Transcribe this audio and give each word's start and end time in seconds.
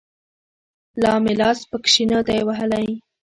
لا 1.01 1.13
مې 1.23 1.33
لاس 1.41 1.59
پکښې 1.69 2.03
نه 2.11 2.19
دى 2.27 2.39
وهلى. 2.47 2.85